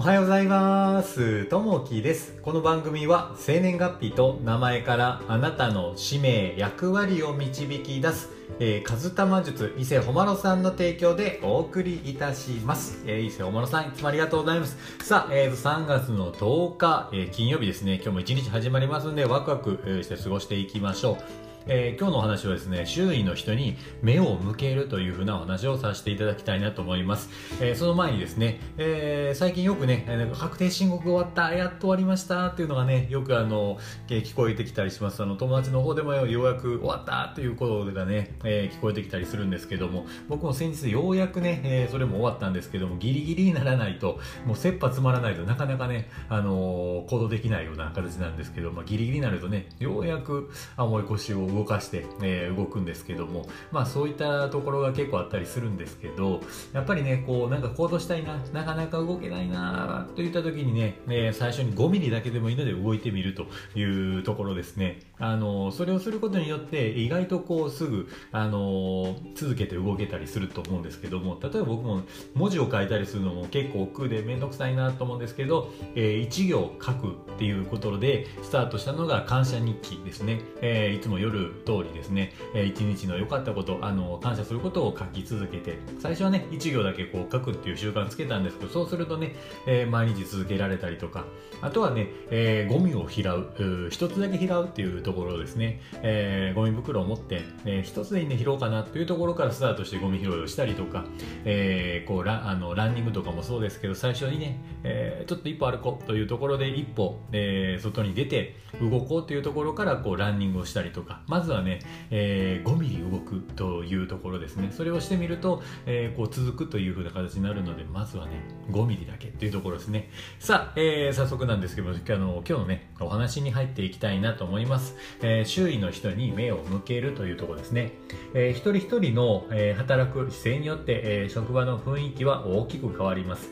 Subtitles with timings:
[0.00, 1.44] おはようございます。
[1.44, 2.32] ともきです。
[2.40, 8.30] この番組は生年月日と名前からあなたの使命、役割を導き出す、
[8.60, 13.02] えー、カズタマ術伊勢ほまろさんの提供でお送りいたします。
[13.04, 14.78] えー、伊勢ほまろさん、いつもありがとうございます。
[15.04, 21.49] さあ、えー、3月の10日、えー金曜日ですね、今日も一日始まりますんで、ワクワクして過ごしていきましょう。
[21.66, 27.28] えー今日のお話はですね、周囲の人に目を向けるというふうなお話をさせていただきたいなと思います。
[27.60, 35.22] えーその前にですね、えー最近よくね、なんか確定申告終わった、やっと終わりましたっていうのがね、よくあの、え聞こえてきたりします。
[35.22, 56.40] あの、友達の方でもようやく終わったということがね、え聞こえてきたりするんですけども、僕も先日ようやくね、えそれも終わったんですけども、ギリギリにならないと、もう切羽詰まらないとなかなかね、あの行動できないような形なんですけど、まあ、ギリギリになるとね、ようやく重い腰を動動かして、えー動くんですけども、まあそういったところが結構あったりするんですけど、
[56.72, 63.46] やっぱりね、こうなんか行動したいな、なかなか動けないなといった時にね、えー最初に5ミリだけでもいいので動いてみると
[63.78, 65.00] いうところですね。
[65.18, 72.02] あのそれをすることによって意外とこうすぐ、あの続けて動けたりすると思うんですけども、例えば僕も
[72.34, 80.40] 文字を書いたりするのも結構億劫でめんどくさいなと思うんですけど、え1行書くっていうことでスタートしたのが感謝日記ですね。
[80.62, 89.34] えーいつも夜通りですね、えー一日の良かったこと、あの感謝することを書き続けて、最初はね、1行だけこう書くっていう習慣つけたんですけど、そうするとね、
[89.66, 91.24] えー毎日続けられたりとか、
[91.62, 101.04] あとはね、えーゴミを拾う、う一つだけ拾うっていうところですね、えーゴミ袋を持って、えー一つでいいんで拾おうかなというところからスタートしてゴミ拾いをしたりとか、
[101.44, 111.78] えーこうラあのランニングとかもそうですけど、最初にね、えーちょっと一歩歩こうというところで一歩、えー外に出て動こうというところからこうランニングをしたりとか、まずはね、
[112.10, 114.70] えー5ミリ動くというところですね。
[114.72, 118.32] それをしてみると、えーこう続くというふうな形になるので、まずはね、
[118.70, 120.10] 5ミリだけというところですね。
[120.40, 124.96] さあ、えー早速なんですけど、あの今日のね、お話に入っていきたいなと思います。
[125.22, 127.92] えー周囲の人に目を向けるというところですね。
[128.34, 133.50] えー一人一人の、えー働く姿勢によって、えー職場の雰囲気は大きく変わります。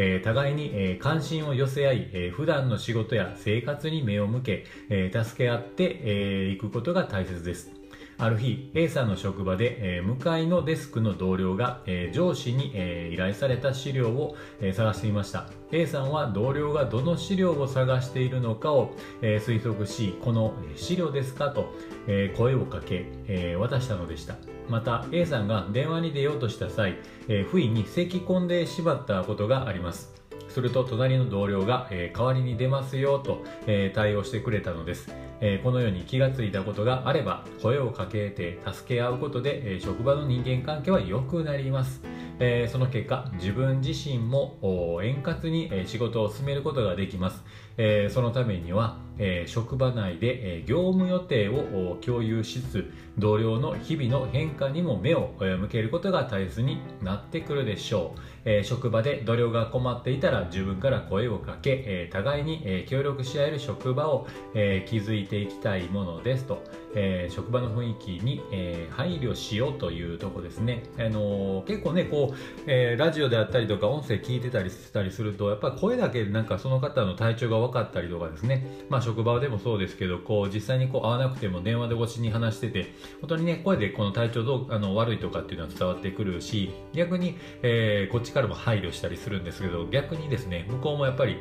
[0.00, 7.77] えー互いに、えー関心を寄せ合い、えー普段の仕事や生活に目を向け、えー助け合って、えーいくことが大切です。
[8.20, 15.46] ある日、A さんの職場で、えー向かいのデスクの同僚が、えー上司に、えー依頼された資料を、え探していました。
[15.70, 18.90] A さんは同僚がどの資料を探しているのかを、
[19.22, 21.72] え推測し、この資料ですかと、
[22.08, 24.34] え声をかけ、え渡したのでした。
[24.68, 26.96] また A さんが電話に出ようとした際、
[27.28, 30.17] え不意に咳き込んでしまったことがあります。
[30.58, 35.08] すると隣の同僚が、えー代わりに出ますよと、えー対応してくれたのです、
[35.40, 42.00] えーこのように気がついたことがあれば声をかけて助け合うことで、えー職場の人間関係は良くなります、
[42.40, 44.58] えーその結果自分自身も
[45.04, 47.44] 円滑に、え仕事を進めることができます、
[47.78, 66.62] えーそのためには、えー職場内で、えー業務予定を共有しつつ同僚の日々の変化にも目を向けることが大切になってくるでしょう、え職場で同僚が困っていたら自分から声をかけ、え互いに、え協力し合える職場を、えー築いていきたいものですと、
[66.94, 72.34] え職場の雰囲気に、え配慮しようというとこですね、あの結構ねこう、
[72.66, 78.66] えラジオであったりとか音声聞いてたりしてたりするとやっぱり声だけでなんかその方の体調が分かったりとかですね。
[78.88, 91.36] まあ職場でもそうですけどこう実際にこう会わなくても電話で越しに話してて本当にね声でこの体調どうあの悪いとかっていうのは伝わってくるし逆に、えーこっちからも配慮したりするんですけど逆にですね向こうもやっぱり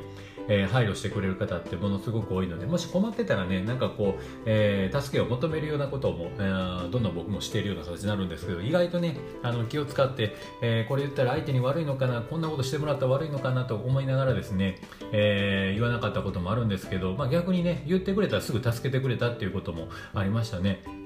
[0.48, 14.80] えー配慮してくれる方ってものすごく多いのでもし困ってたらねなんかこう、えー助けを求めるようなことも、えーどんどん僕もしているような形になるんですけど意外とねあの気を使って、えこれ言ったら相手に悪いのかなこんなことしてもらったら悪いのかなと思いながらですね、
[15.12, 20.97] えー言わなかったこともあるんですけど、まあ、逆にね言ってくれたらすぐ助けてくれたっていうこともありましたね。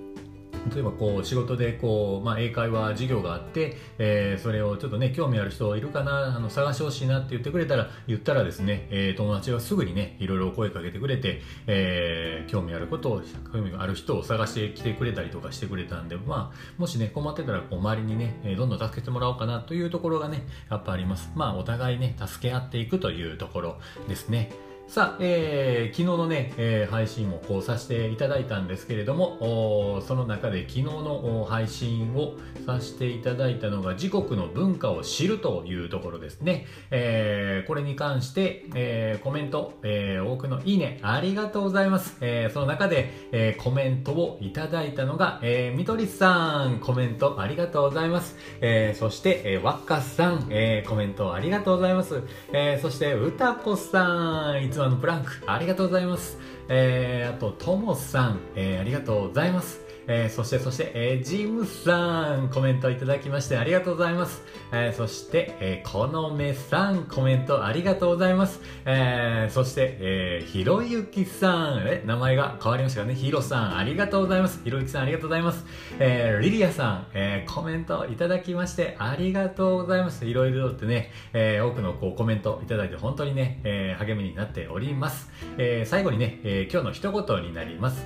[0.73, 13.21] 例えばこう仕事でこう、まあ、英会話授業があって、えーそれをちょっとね興味ある人いるかなあの探してほしいなって言ってくれたら言ったらですね、えー友達はすぐにねいろいろ声かけてくれて、えー興味あることを
[13.53, 21.31] 興味がある人を探してきてくれたりとかしてくれたんで、まあ、もしね困ってたらこう周りにねどんどん助けてもらおうかなというところがねやっぱあります。
[21.35, 23.77] まあお互いね助け合っていくというところ
[24.07, 24.70] ですね。
[24.87, 32.33] さあ、えー、昨日のね、えー、配信もこうさせていただいたんですけれども、その中で昨日の配信を
[32.65, 36.65] させていただいたのが、自国の文化を知るというところですね。
[36.89, 42.17] えー、これに関して、えー、コメント、えー、多くのいいね、ありがとうございます。
[42.19, 48.35] えー、その中で、えー、コメントをいただいたのが、えー、みとりさん、コメントありがとうございます。
[48.59, 52.23] えー、そして、えー、わっかさん、えー、コメントありがとうございます。
[52.51, 56.37] えー、そして、うたこさん、つものプランク、ありがとうございます。
[56.69, 59.81] えー、あと、ともさん、えー、ありがとうございます。
[60.07, 64.43] えー、そして、そして、えー、ジムさん、コメントいただきましてありがとうございます。
[64.71, 68.61] えー、そして、えー、このめさん、コメントありがとうございます。
[68.85, 73.15] えー、そして、えー、ひろゆきさん、え、名前が変わりましたかね。
[73.15, 74.61] ひろさん、ありがとうございます。
[74.63, 75.65] ひろゆきさん、ありがとうございます。
[75.99, 80.25] えー、リリアさん、えー、コメントいただきましてありがとうございます。
[80.25, 85.29] いろいろってね、えー、多くのこうコメントいただいて本当にね、えー、励みになっております。
[85.57, 88.05] えー、最後にね、えー、今日の一言になります。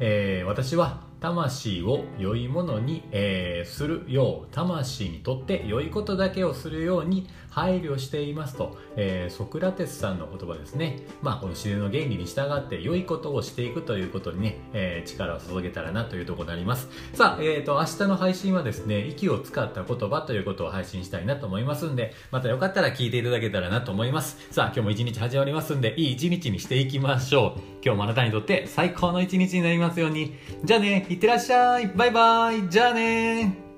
[0.00, 11.00] えー、私は魂を良いものに、えー、するよう魂にとって良いことだけをするように配慮していますと、えー、ソクラテスさんの言葉ですね。
[11.20, 16.88] まあこの自然の原理に従って良いことをしていくということにね、えー、力を注げたらなというところになります。
[17.12, 24.48] さあ、えーと、明日の配信はですね息を使った言葉ということを配信したいなと思いますんでまたよかったら聞いていただけたらなと思います。
[24.50, 27.60] さあ今日も一日始まりますんでいい一日にしていきましょう。
[27.84, 30.34] 今日もあなたにとって最高の一日になりますように。
[30.64, 31.88] じゃあねいってらっしゃい。
[31.88, 32.66] バイバイ。
[32.70, 33.71] じゃあね